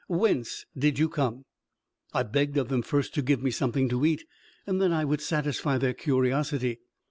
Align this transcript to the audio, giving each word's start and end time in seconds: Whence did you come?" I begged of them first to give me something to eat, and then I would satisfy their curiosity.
Whence 0.09 0.65
did 0.75 0.97
you 0.97 1.07
come?" 1.09 1.45
I 2.11 2.23
begged 2.23 2.57
of 2.57 2.69
them 2.69 2.81
first 2.81 3.13
to 3.13 3.21
give 3.21 3.43
me 3.43 3.51
something 3.51 3.87
to 3.89 4.03
eat, 4.03 4.25
and 4.65 4.81
then 4.81 4.91
I 4.91 5.05
would 5.05 5.21
satisfy 5.21 5.77
their 5.77 5.93
curiosity. 5.93 6.79